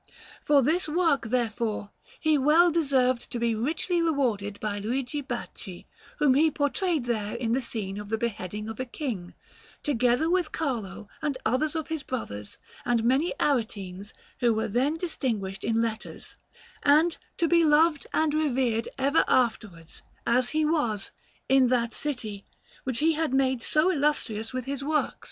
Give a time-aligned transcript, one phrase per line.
[0.43, 5.85] For this work, therefore, he well deserved to be richly rewarded by Luigi Bacci,
[6.17, 9.35] whom he portrayed there in the scene of the beheading of a King,
[9.83, 15.63] together with Carlo and others of his brothers and many Aretines who were then distinguished
[15.63, 16.35] in letters;
[16.81, 21.11] and to be loved and revered ever afterwards, as he was,
[21.47, 22.43] in that city,
[22.85, 25.13] which he had made so illustrious with his works.